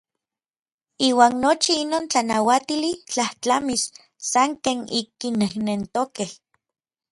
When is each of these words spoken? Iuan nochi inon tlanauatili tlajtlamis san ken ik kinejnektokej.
Iuan 1.07 1.33
nochi 1.43 1.73
inon 1.83 2.05
tlanauatili 2.11 2.91
tlajtlamis 3.11 3.83
san 4.31 4.51
ken 4.63 4.79
ik 4.99 5.07
kinejnektokej. 5.19 6.31